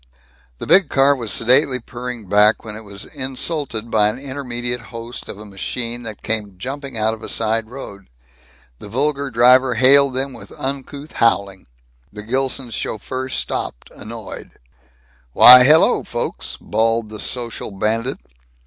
[0.57, 5.29] The big car was sedately purring back when it was insulted by an intermediate host
[5.29, 8.09] of a machine that came jumping out of a side road.
[8.79, 11.67] The vulgar driver hailed them with uncouth howling.
[12.11, 14.53] The Gilsons' chauffeur stopped, annoyed.
[15.33, 18.17] "Why, hello folks," bawled the social bandit.